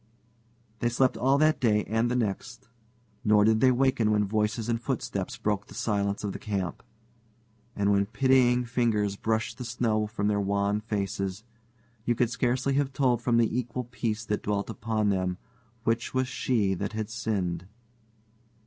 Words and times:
They 0.79 0.89
slept 0.89 1.15
all 1.15 1.37
that 1.37 1.59
day 1.59 1.83
and 1.83 2.09
the 2.09 2.15
next, 2.15 2.67
nor 3.23 3.43
did 3.45 3.59
they 3.59 3.69
waken 3.71 4.09
when 4.09 4.25
voices 4.25 4.67
and 4.67 4.81
footsteps 4.81 5.37
broke 5.37 5.67
the 5.67 5.75
silence 5.75 6.23
of 6.23 6.31
the 6.33 6.39
camp. 6.39 6.81
And 7.75 7.91
when 7.91 8.07
pitying 8.07 8.65
fingers 8.65 9.15
brushed 9.15 9.59
the 9.59 9.63
snow 9.63 10.07
from 10.07 10.27
their 10.27 10.41
wan 10.41 10.79
faces, 10.81 11.43
you 12.03 12.15
could 12.15 12.31
scarcely 12.31 12.73
have 12.73 12.91
told 12.93 13.21
from 13.21 13.37
the 13.37 13.55
equal 13.55 13.83
peace 13.83 14.25
that 14.25 14.41
dwelt 14.41 14.71
upon 14.71 15.09
them 15.09 15.37
which 15.83 16.15
was 16.15 16.27
she 16.27 16.73
that 16.73 16.93
had 16.93 17.07
sinned. 17.11 17.67